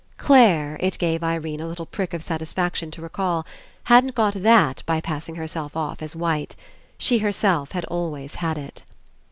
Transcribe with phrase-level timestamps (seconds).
[0.17, 3.45] Clare, it gave Irene a little prick of satisfaction to recall,
[3.83, 6.55] hadn't got that by pass ing herself off as white.
[6.97, 8.81] She herself had always had it.